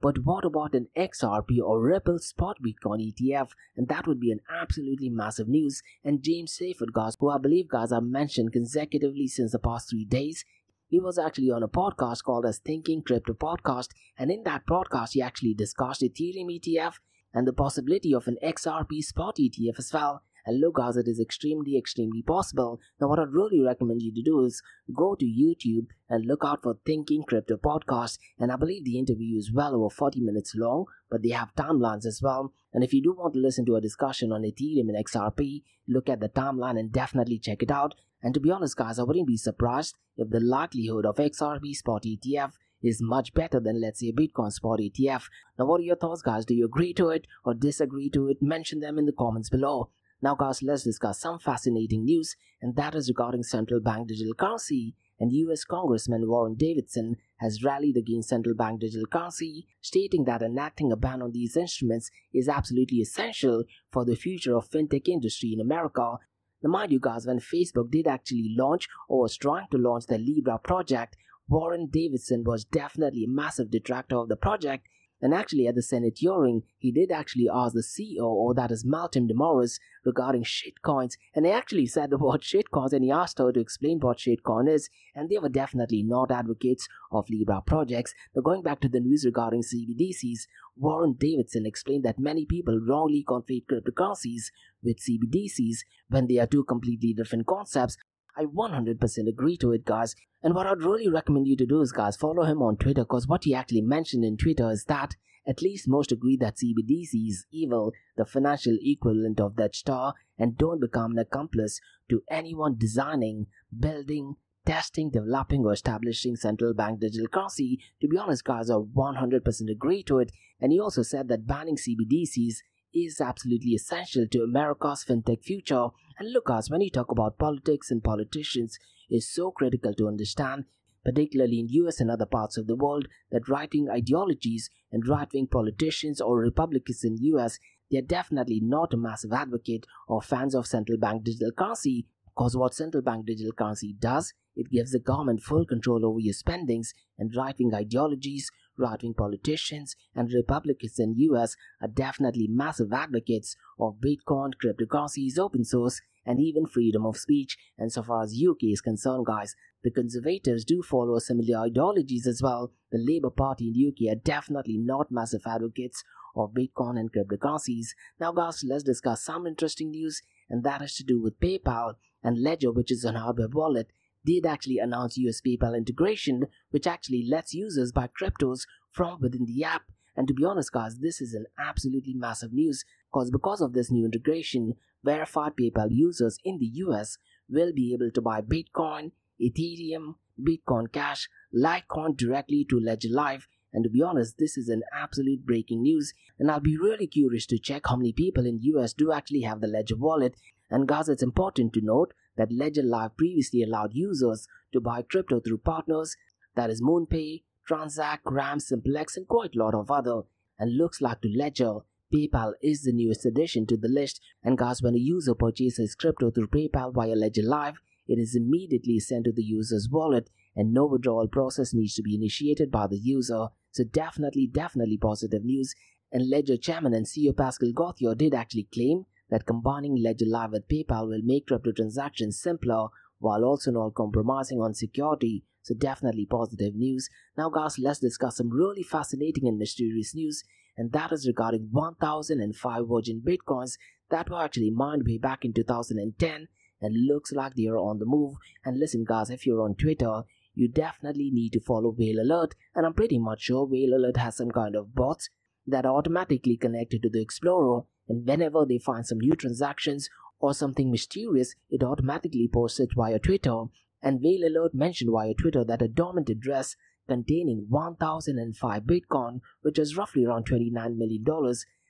[0.00, 3.48] But what about an XRP or Ripple spot Bitcoin ETF?
[3.76, 5.82] And that would be an absolutely massive news.
[6.04, 10.04] And James Seyffart, guys, who I believe, guys, I've mentioned consecutively since the past three
[10.04, 10.44] days,
[10.88, 13.88] he was actually on a podcast called as Thinking Crypto Podcast.
[14.18, 16.94] And in that podcast, he actually discussed Ethereum ETF
[17.34, 20.22] and the possibility of an XRP spot ETF as well.
[20.46, 22.80] And look guys, it is extremely, extremely possible.
[22.98, 24.62] Now what I'd really recommend you to do is
[24.96, 28.18] go to YouTube and look out for Thinking Crypto Podcast.
[28.38, 32.06] And I believe the interview is well over 40 minutes long, but they have timelines
[32.06, 32.54] as well.
[32.72, 36.08] And if you do want to listen to a discussion on Ethereum and XRP, look
[36.08, 37.94] at the timeline and definitely check it out.
[38.22, 42.02] And to be honest, guys, I wouldn't be surprised if the likelihood of XRP spot
[42.02, 42.52] ETF
[42.82, 45.24] is much better than let's say Bitcoin spot ETF.
[45.58, 46.44] Now what are your thoughts guys?
[46.44, 48.42] Do you agree to it or disagree to it?
[48.42, 49.90] Mention them in the comments below.
[50.20, 54.94] Now guys, let's discuss some fascinating news and that is regarding central bank digital currency
[55.20, 60.92] and US Congressman Warren Davidson has rallied against central bank digital currency, stating that enacting
[60.92, 65.60] a ban on these instruments is absolutely essential for the future of fintech industry in
[65.60, 66.18] America.
[66.62, 70.18] Now mind you guys, when Facebook did actually launch or was trying to launch the
[70.18, 71.16] Libra project,
[71.48, 74.88] Warren Davidson was definitely a massive detractor of the project
[75.20, 78.84] and actually, at the Senate hearing, he did actually ask the CEO, or that is
[78.84, 81.14] Malcolm DeMorris, regarding shitcoins.
[81.34, 84.68] And he actually said the word shitcoins and he asked her to explain what shitcoin
[84.68, 84.88] is.
[85.14, 88.14] And they were definitely not advocates of Libra projects.
[88.34, 93.24] Now, going back to the news regarding CBDCs, Warren Davidson explained that many people wrongly
[93.28, 94.52] conflate cryptocurrencies
[94.82, 95.78] with CBDCs
[96.08, 97.96] when they are two completely different concepts
[98.38, 100.14] I 100% agree to it, guys.
[100.42, 103.26] And what I'd really recommend you to do is, guys, follow him on Twitter because
[103.26, 105.16] what he actually mentioned in Twitter is that
[105.48, 110.56] at least most agree that CBDC is evil, the financial equivalent of Death Star, and
[110.56, 113.46] don't become an accomplice to anyone designing,
[113.76, 117.80] building, testing, developing, or establishing central bank digital currency.
[118.02, 120.30] To be honest, guys, I 100% agree to it.
[120.60, 122.56] And he also said that banning CBDCs
[122.94, 125.88] is absolutely essential to America's fintech future.
[126.18, 128.78] And look, us when you talk about politics and politicians,
[129.10, 130.64] is so critical to understand,
[131.04, 136.20] particularly in US and other parts of the world, that right-wing ideologies and right-wing politicians
[136.20, 137.58] or Republicans in US,
[137.90, 142.06] they're definitely not a massive advocate or fans of central bank digital currency.
[142.26, 146.34] Because what central bank digital currency does, it gives the government full control over your
[146.34, 153.56] spendings, and right wing ideologies right-wing politicians and Republicans in US are definitely massive advocates
[153.78, 157.56] of Bitcoin, cryptocurrencies, open source, and even freedom of speech.
[157.78, 162.42] And so far as UK is concerned, guys, the Conservatives do follow similar ideologies as
[162.42, 162.72] well.
[162.90, 166.02] The Labour Party in UK are definitely not massive advocates
[166.36, 167.88] of Bitcoin and cryptocurrencies.
[168.20, 172.42] Now, guys, let's discuss some interesting news, and that has to do with PayPal and
[172.42, 173.92] Ledger, which is an hardware wallet
[174.28, 179.64] did actually announce US PayPal integration, which actually lets users buy cryptos from within the
[179.64, 179.84] app.
[180.14, 183.90] And to be honest, guys, this is an absolutely massive news because because of this
[183.90, 187.16] new integration, verified PayPal users in the US
[187.48, 193.48] will be able to buy Bitcoin, Ethereum, Bitcoin Cash, Litecoin directly to Ledger Live.
[193.72, 196.12] And to be honest, this is an absolute breaking news.
[196.38, 199.62] And I'll be really curious to check how many people in US do actually have
[199.62, 200.34] the Ledger wallet.
[200.68, 205.40] And guys, it's important to note that Ledger Live previously allowed users to buy crypto
[205.40, 206.16] through partners,
[206.54, 210.22] that is MoonPay, Transak, Gram, Simplex, and quite a lot of other.
[210.58, 211.80] And looks like to Ledger,
[212.12, 214.20] PayPal is the newest addition to the list.
[214.42, 218.98] And guys, when a user purchases crypto through PayPal via Ledger Live, it is immediately
[218.98, 222.96] sent to the user's wallet and no withdrawal process needs to be initiated by the
[222.96, 223.48] user.
[223.70, 225.74] So definitely, definitely positive news.
[226.10, 230.68] And Ledger chairman and CEO Pascal Gauthier did actually claim that combining Ledger Live with
[230.68, 232.88] PayPal will make crypto transactions simpler
[233.18, 235.44] while also not compromising on security.
[235.62, 237.10] So definitely positive news.
[237.36, 240.44] Now guys, let's discuss some really fascinating and mysterious news
[240.76, 243.76] and that is regarding 1005 virgin bitcoins
[244.10, 246.48] that were actually mined way back in 2010
[246.80, 248.36] and looks like they are on the move.
[248.64, 250.22] And listen guys, if you're on Twitter,
[250.54, 254.36] you definitely need to follow Whale Alert and I'm pretty much sure Whale Alert has
[254.36, 255.28] some kind of bots
[255.66, 260.08] that are automatically connected to the Explorer and whenever they find some new transactions
[260.40, 263.64] or something mysterious, it automatically posts it via Twitter.
[264.00, 266.76] And Whale Alert mentioned via Twitter that a dormant address
[267.08, 271.24] containing 1005 Bitcoin, which is roughly around $29 million,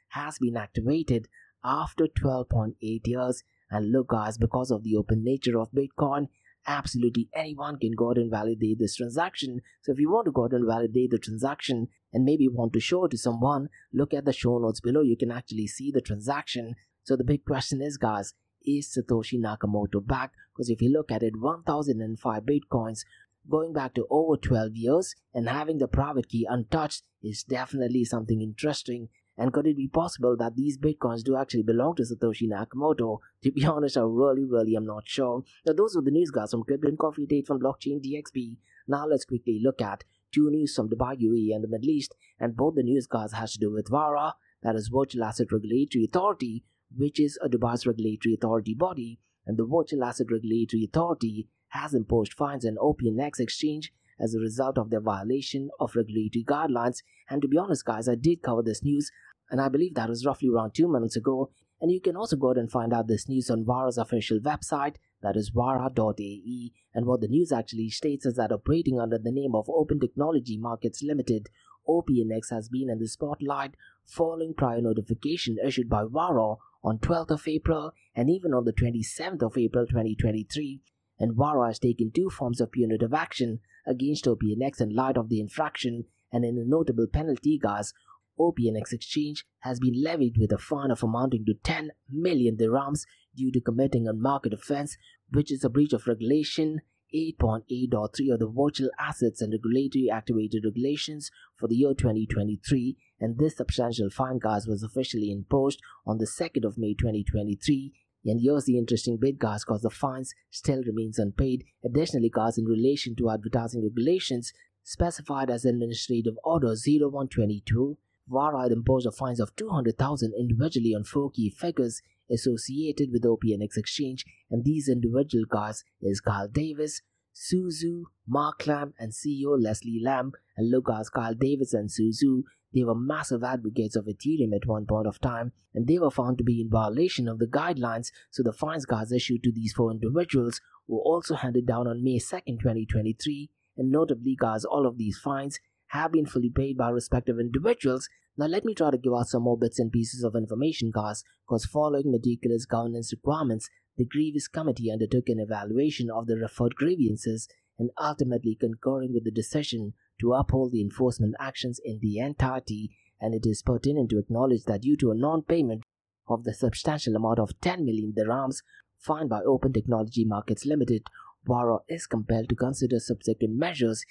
[0.08, 1.28] has been activated
[1.64, 3.42] after 12.8 years.
[3.70, 6.28] And look, guys, because of the open nature of Bitcoin,
[6.66, 9.60] absolutely anyone can go ahead and validate this transaction.
[9.82, 12.80] So if you want to go ahead and validate the transaction and maybe want to
[12.80, 15.02] show to someone, look at the show notes below.
[15.02, 16.74] You can actually see the transaction.
[17.04, 20.32] So the big question is, guys, is Satoshi Nakamoto back?
[20.52, 23.00] Because if you look at it, 1005 Bitcoins
[23.48, 28.42] going back to over 12 years and having the private key untouched is definitely something
[28.42, 33.18] interesting and could it be possible that these bitcoins do actually belong to Satoshi Nakamoto?
[33.44, 35.44] To be honest, I really, really am not sure.
[35.64, 38.56] Now, those were the news, guys, from Crypto and Coffee at 8 from Blockchain DXB.
[38.88, 42.14] Now, let's quickly look at two news from Dubai, UAE, and the Middle East.
[42.38, 46.04] And both the news, guys, has to do with VARA, that is Virtual Asset Regulatory
[46.04, 46.64] Authority,
[46.96, 49.20] which is a Dubai's regulatory authority body.
[49.46, 54.78] And the Virtual Asset Regulatory Authority has imposed fines on OPNX exchange as a result
[54.78, 56.98] of their violation of regulatory guidelines.
[57.30, 59.10] And to be honest, guys, I did cover this news
[59.50, 61.50] and I believe that was roughly around two minutes ago.
[61.80, 64.96] And you can also go ahead and find out this news on Vara's official website,
[65.22, 66.72] that is vara.ae.
[66.94, 70.56] And what the news actually states is that operating under the name of Open Technology
[70.56, 71.48] Markets Limited,
[71.88, 73.74] OPNX has been in the spotlight
[74.06, 79.42] following prior notification issued by Vara on 12th of April and even on the 27th
[79.42, 80.80] of April 2023.
[81.18, 85.40] And Vara has taken two forms of punitive action against OPNX in light of the
[85.40, 87.94] infraction and in a notable penalty, guys,
[88.38, 93.04] OPNX exchange has been levied with a fine of amounting to 10 million dirhams
[93.38, 94.96] due to committing a market offense,
[95.30, 96.80] which is a breach of regulation
[97.14, 103.56] 8.8.3 of the Virtual Assets and Regulatory Activated Regulations for the year 2023, and this
[103.56, 107.92] substantial fine, guys, was officially imposed on the 2nd of May 2023.
[108.26, 111.64] And here's the interesting bit, guys, because the fines still remains unpaid.
[111.84, 117.96] Additionally, guys, in relation to advertising regulations specified as Administrative Order 0122,
[118.28, 124.24] VARA imposed a fines of 200,000 individually on four key figures associated with OPNX Exchange,
[124.50, 127.02] and these individual guys is Carl Davis,
[127.32, 130.32] Su Zhu, Mark Lamb, and CEO Leslie Lamb.
[130.56, 132.42] And look guys, Carl Davis and Su Zhu,
[132.74, 136.36] they were massive advocates of Ethereum at one point of time, and they were found
[136.38, 139.90] to be in violation of the guidelines, so the fines guys issued to these four
[139.90, 143.50] individuals were also handed down on May 2nd, 2023.
[143.76, 148.08] And notably, guys, all of these fines have been fully paid by respective individuals.
[148.38, 151.24] Now let me try to give out some more bits and pieces of information guys,
[151.44, 157.48] because following meticulous governance requirements, the grievance committee undertook an evaluation of the referred grievances
[157.80, 163.34] and ultimately concurring with the decision to uphold the enforcement actions in the entirety and
[163.34, 165.82] it is pertinent to acknowledge that due to a non-payment
[166.28, 168.58] of the substantial amount of 10 million dirhams
[168.98, 171.02] fined by Open Technology Markets Limited,
[171.44, 174.04] Vara is compelled to consider subsequent measures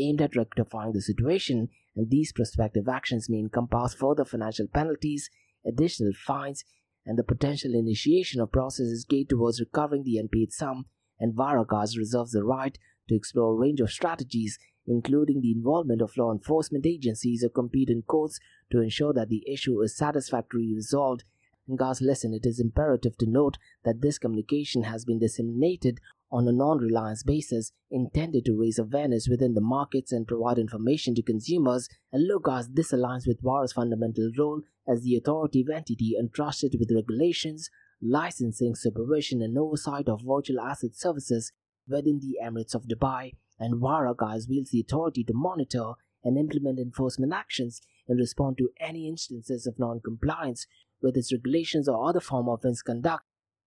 [0.00, 1.68] aimed at rectifying the situation,
[1.98, 5.28] and these prospective actions may encompass further financial penalties,
[5.66, 6.62] additional fines,
[7.04, 10.86] and the potential initiation of processes geared towards recovering the unpaid sum.
[11.18, 12.78] And Varagas reserves the right
[13.08, 18.06] to explore a range of strategies, including the involvement of law enforcement agencies or competent
[18.06, 18.38] courts
[18.70, 21.24] to ensure that the issue is satisfactorily resolved.
[21.66, 25.98] In God's lesson, it is imperative to note that this communication has been disseminated
[26.30, 31.14] on a non reliance basis intended to raise awareness within the markets and provide information
[31.14, 31.88] to consumers.
[32.12, 36.92] And look, guys, this aligns with VARA's fundamental role as the authoritative entity entrusted with
[36.94, 37.70] regulations,
[38.02, 41.52] licensing, supervision, and oversight of virtual asset services
[41.88, 43.32] within the Emirates of Dubai.
[43.58, 48.70] And VARA, guys, wields the authority to monitor and implement enforcement actions and respond to
[48.80, 50.66] any instances of non compliance
[51.00, 53.24] with its regulations or other form of misconduct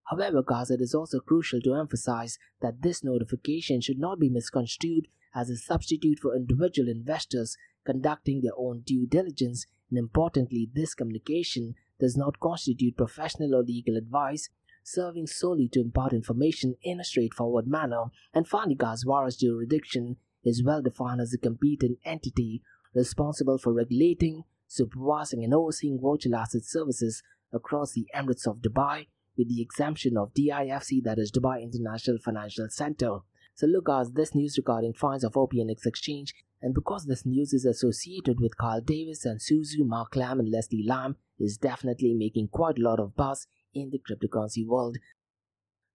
[0.10, 5.08] However, guys, it is also crucial to emphasize that this notification should not be misconstrued
[5.34, 11.76] as a substitute for individual investors conducting their own due diligence, and importantly, this communication
[12.00, 14.50] does not constitute professional or legal advice,
[14.84, 18.06] serving solely to impart information in a straightforward manner.
[18.34, 22.62] And finally, guys, VARA's jurisdiction is well defined as a competent entity
[22.94, 27.22] responsible for regulating, supervising, and overseeing virtual asset services
[27.54, 32.68] across the Emirates of Dubai with the exemption of DIFC, that is Dubai International Financial
[32.70, 33.20] Center.
[33.56, 37.66] So look guys, this news regarding fines of OPNX Exchange, and because this news is
[37.66, 42.50] associated with Carl Davis and Su Zhu, Mark Lamb and Leslie Lamb, is definitely making
[42.50, 44.98] quite a lot of buzz in the cryptocurrency world.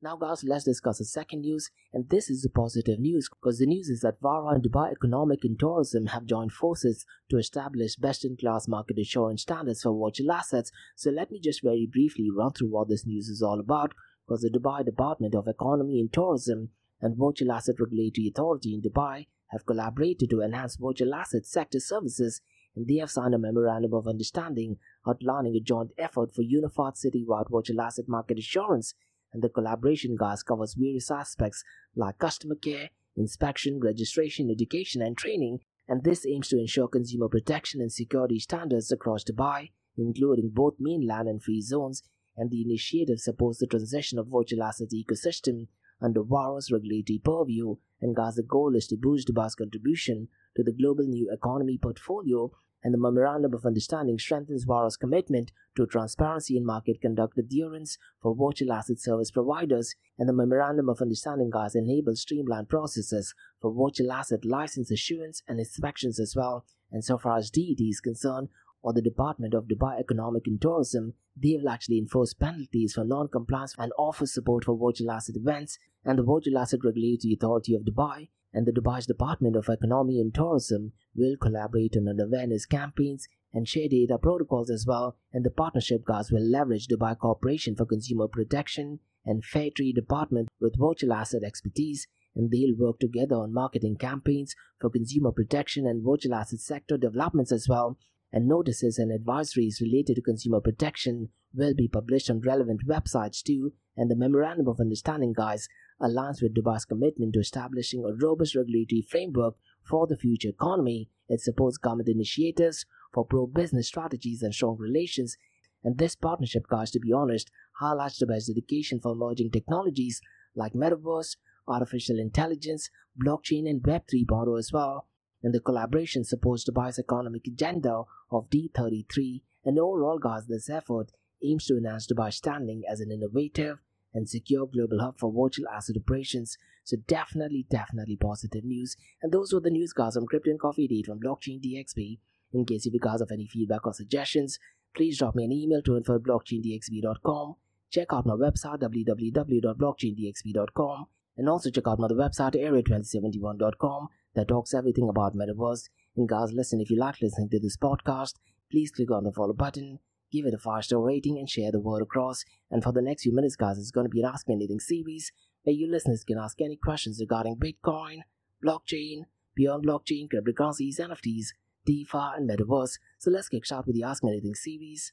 [0.07, 3.67] Now, guys, let's discuss the second news, and this is the positive news because the
[3.67, 8.25] news is that VARA and Dubai Economic and Tourism have joined forces to establish best
[8.25, 10.71] in class market assurance standards for virtual assets.
[10.95, 13.95] So, let me just very briefly run through what this news is all about
[14.25, 16.69] because the Dubai Department of Economy and Tourism
[17.01, 22.43] and Virtual Asset Regulatory Authority in Dubai have collaborated to enhance virtual asset sector services
[22.77, 24.77] and they have signed a memorandum of understanding
[25.09, 28.95] outlining a joint effort for unified citywide virtual asset market assurance
[29.37, 31.63] and the collaboration guys covers various aspects
[31.95, 37.83] like customer care, inspection, registration, education, and training, and this aims to ensure consumer protection
[37.83, 42.03] and security standards across Dubai, including both mainland and free zones,
[42.35, 45.67] and the initiative supports the transition of virtual assets ecosystem
[46.01, 51.05] under VARA's regulatory purview, and the goal is to boost Dubai's contribution to the global
[51.05, 52.51] new economy portfolio
[52.87, 58.33] and the Memorandum of Understanding strengthens VARA's commitment to transparency in market conduct adherence for
[58.33, 64.13] virtual asset service providers, and the Memorandum of Understanding guys enables streamlined processes for virtual
[64.13, 66.65] asset license issuance and inspections as well.
[66.93, 68.51] And so far as DET is concerned,
[68.83, 73.75] or the Department of Dubai Economic and Tourism, they will actually enforce penalties for non-compliance
[73.79, 78.29] and offer support for virtual asset events, and the Virtual Asset Regulatory Authority of Dubai
[78.53, 83.89] and the Dubai's Department of Economy and Tourism will collaborate on awareness campaigns and share
[83.89, 89.01] data protocols as well, and the partnership guys will leverage Dubai Corporation for Consumer Protection
[89.25, 94.55] and Fair Trade Department with virtual asset expertise, and they'll work together on marketing campaigns
[94.81, 97.99] for consumer protection and virtual asset sector developments as well,
[98.33, 103.73] and notices and advisories related to consumer protection will be published on relevant websites too,
[103.97, 105.69] and the Memorandum of Understanding guys
[106.01, 111.09] aligns with Dubai's commitment to establishing a robust regulatory framework for the future economy.
[111.29, 115.37] It supports government initiatives for pro business strategies and strong relations.
[115.83, 120.21] And this partnership, guys, to be honest, highlights Dubai's dedication for emerging technologies
[120.55, 121.37] like metaverse,
[121.69, 122.91] artificial intelligence,
[123.25, 125.07] blockchain, and Web 3.0 as well.
[125.43, 129.43] And the collaboration supports Dubai's economic agenda of D33.
[129.65, 133.79] And overall, guys, this effort aims to enhance Dubai's standing as an innovative,
[134.17, 136.59] and secure global hub for virtual asset operations.
[136.85, 138.97] So definitely, definitely positive news.
[139.23, 142.19] And those were the news guys on Crypto and Coffee at 8 from Blockchain DXB.
[142.53, 144.59] In case you guys have any feedback or suggestions,
[144.95, 147.57] please drop me an email to info blockchaindxb.com.
[147.91, 151.07] Check out my website www.blockchaindxb.com
[151.37, 155.89] and also check out my other website area2071.com that talks everything about metaverse.
[156.17, 158.35] And guys, listen, if you like listening to this podcast,
[158.71, 159.99] please click on the follow button
[160.31, 162.45] give it a 5 star rating, and share the word across.
[162.71, 164.81] And for the next few minutes, guys, it's going to be an Ask Me Anything
[164.81, 168.21] series where you listeners can ask any questions regarding Bitcoin,
[168.65, 169.23] blockchain,
[169.55, 171.47] beyond blockchain, cryptocurrencies, NFTs,
[171.85, 172.99] DeFi, and Metaverse.
[173.19, 175.13] So let's get started with the Ask Me Anything series.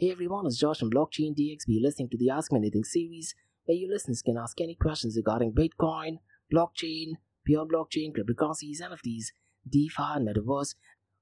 [0.00, 3.34] Hey everyone, it's Josh from Blockchain DXB listening to the Ask Me Anything series
[3.64, 6.18] where you listeners can ask any questions regarding Bitcoin,
[6.54, 9.32] blockchain, pure blockchain, cryptocurrencies, NFTs,
[9.68, 10.76] DeFi, and Metaverse.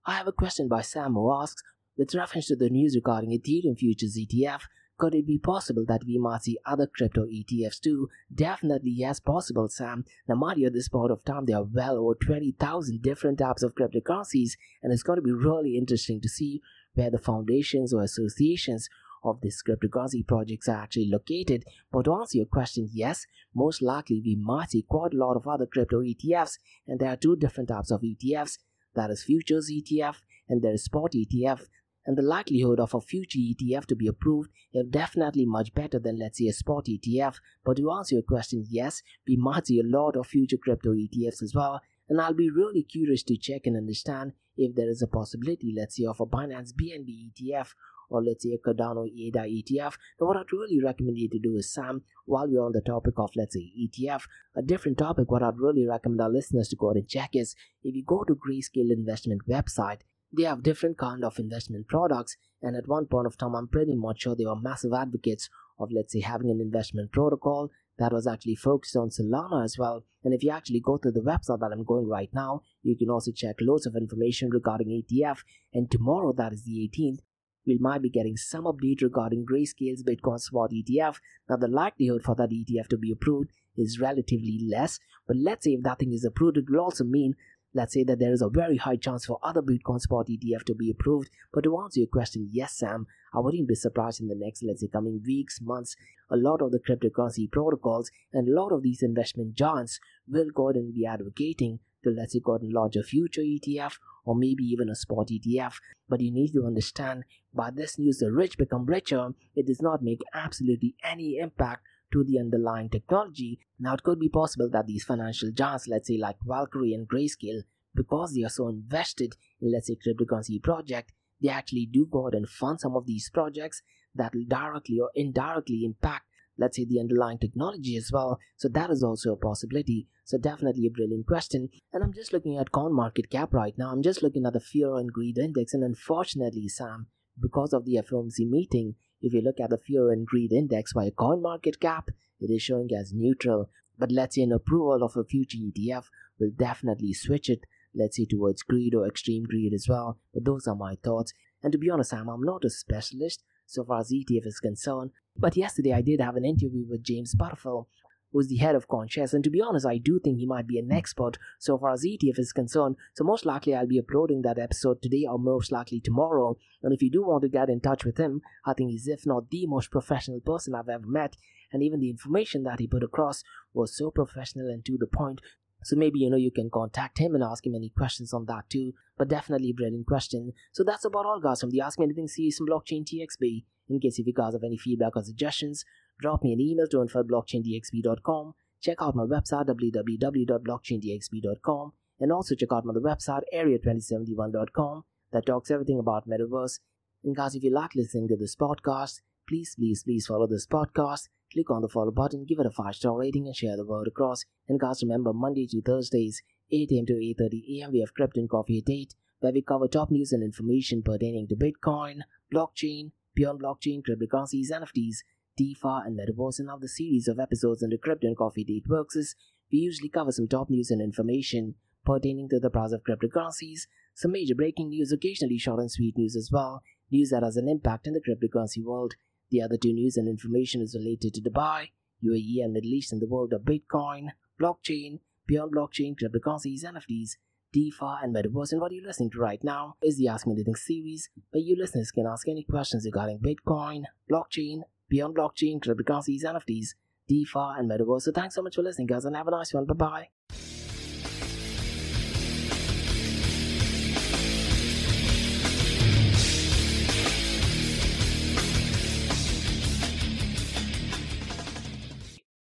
[0.04, 1.62] I have a question by Sam who asks,
[1.96, 4.64] with reference to the news regarding Ethereum futures ETF,
[4.98, 8.08] could it be possible that we might see other crypto ETFs too?
[8.34, 10.04] Definitely, yes, possible, Sam.
[10.28, 13.74] Now, you, at this point of time, there are well over 20,000 different types of
[13.74, 16.62] cryptocurrencies, and it's going to be really interesting to see
[16.94, 18.88] where the foundations or associations
[19.22, 21.64] of these cryptocurrency projects are actually located.
[21.92, 25.46] But to answer your question, yes, most likely we might see quite a lot of
[25.46, 28.58] other crypto ETFs, and there are two different types of ETFs.
[28.94, 30.16] That is futures ETF
[30.48, 31.66] and there is spot ETF
[32.06, 36.18] and the likelihood of a future ETF to be approved is definitely much better than
[36.18, 37.36] let's say a spot ETF.
[37.64, 41.42] But to answer your question, yes, we might see a lot of future crypto ETFs
[41.42, 41.80] as well.
[42.08, 45.96] And I'll be really curious to check and understand if there is a possibility, let's
[45.96, 47.74] say, of a Binance BNB ETF
[48.08, 49.96] or let's say a Cardano ADA ETF.
[50.20, 53.14] Now, what I'd really recommend you to do is, Sam, while we're on the topic
[53.18, 54.22] of, let's say, ETF,
[54.54, 57.96] a different topic, what I'd really recommend our listeners to go and check is if
[57.96, 60.02] you go to Grayscale Investment website,
[60.36, 63.94] they have different kind of investment products and at one point of time i'm pretty
[63.94, 68.26] much sure they were massive advocates of let's say having an investment protocol that was
[68.26, 71.72] actually focused on solana as well and if you actually go to the website that
[71.72, 75.38] i'm going right now you can also check loads of information regarding etf
[75.72, 77.20] and tomorrow that is the 18th
[77.66, 81.16] we might be getting some update regarding Grayscale's Bitcoin Spot ETF.
[81.48, 85.72] Now, the likelihood for that ETF to be approved is relatively less, but let's say
[85.72, 87.34] if that thing is approved, it will also mean
[87.76, 90.74] Let's say that there is a very high chance for other Bitcoin spot ETF to
[90.74, 91.28] be approved.
[91.52, 94.80] But to answer your question, yes, Sam, I wouldn't be surprised in the next, let's
[94.80, 95.94] say, coming weeks, months,
[96.30, 100.70] a lot of the cryptocurrency protocols and a lot of these investment giants will go
[100.70, 104.34] ahead and be advocating to, let's say, go ahead and launch a future ETF or
[104.34, 105.74] maybe even a spot ETF.
[106.08, 109.34] But you need to understand by this news, the rich become richer.
[109.54, 113.58] It does not make absolutely any impact to the underlying technology.
[113.78, 117.62] Now, it could be possible that these financial giants, let's say like Valkyrie and Grayscale,
[117.94, 122.34] because they are so invested in, let's say, cryptocurrency project, they actually do go out
[122.34, 123.82] and fund some of these projects
[124.14, 126.24] that will directly or indirectly impact,
[126.58, 128.38] let's say, the underlying technology as well.
[128.56, 130.08] So that is also a possibility.
[130.24, 131.68] So definitely a brilliant question.
[131.92, 133.90] And I'm just looking at coin market cap right now.
[133.90, 137.08] I'm just looking at the fear and greed index, and unfortunately, Sam,
[137.40, 141.10] because of the FOMC meeting, if you look at the fear and greed index by
[141.10, 142.10] coin market cap,
[142.40, 143.70] it is showing as neutral.
[143.98, 146.04] But let's say an approval of a future ETF
[146.38, 147.60] will definitely switch it,
[147.94, 150.18] let's say towards greed or extreme greed as well.
[150.34, 151.32] But those are my thoughts.
[151.62, 155.10] And to be honest, Sam, I'm not a specialist so far as ETF is concerned.
[155.36, 157.86] But yesterday I did have an interview with James Butterfill,
[158.32, 159.32] who's the head of CoinShares.
[159.32, 160.92] And to be honest, I do think he might be an hmm.
[160.92, 162.96] expert so far as ETF is concerned.
[163.14, 166.56] So most likely I'll be uploading that episode today or most likely tomorrow.
[166.82, 169.26] And if you do want to get in touch with him, I think he's if
[169.26, 171.36] not the most professional person I've ever met.
[171.72, 175.40] And even the information that he put across was so professional and to the point.
[175.82, 178.68] So maybe you know you can contact him and ask him any questions on that
[178.68, 178.92] too.
[179.16, 180.52] But definitely a brilliant question.
[180.72, 183.64] So that's about all guys from the Ask Me Anything series from Blockchain DXB.
[183.88, 185.84] In case if you guys have any feedback or suggestions,
[186.20, 188.54] drop me an email to info blockchaindxb.com.
[188.80, 195.98] Check out my website www.blockchaindxb.com and also check out my website area2071.com that talks everything
[195.98, 196.80] about metaverse.
[197.24, 201.28] And guys, if you like listening to this podcast, please, please, please follow this podcast.
[201.52, 204.44] Click on the follow button, give it a 5-star rating and share the word across.
[204.68, 207.06] And guys, remember Monday to Thursdays, 8 a.m.
[207.06, 207.92] to 8.30 a.m.
[207.92, 211.46] we have Crypto and Coffee at 8 where we cover top news and information pertaining
[211.48, 212.20] to Bitcoin,
[212.52, 215.18] blockchain, beyond blockchain, cryptocurrencies, NFTs,
[215.56, 216.58] DeFi, and Metaverse.
[216.58, 219.34] And now the series of episodes in the Crypto and Coffee at 8 works is
[219.72, 224.32] we usually cover some top news and information pertaining to the price of cryptocurrencies, some
[224.32, 228.06] major breaking news, occasionally short and sweet news as well, news that has an impact
[228.06, 229.14] in the cryptocurrency world.
[229.50, 231.90] The other two news and information is related to Dubai,
[232.24, 234.28] UAE, and Middle East in the world of Bitcoin,
[234.60, 237.36] blockchain, beyond blockchain, cryptocurrencies, NFTs,
[237.72, 238.72] DeFi, and Metaverse.
[238.72, 241.76] And what you're listening to right now is the Ask Me Anything series, where you
[241.76, 246.94] listeners can ask any questions regarding Bitcoin, blockchain, beyond blockchain, cryptocurrencies, NFTs,
[247.28, 248.22] DeFi, and Metaverse.
[248.22, 249.86] So thanks so much for listening, guys, and have a nice one.
[249.86, 250.28] Bye bye.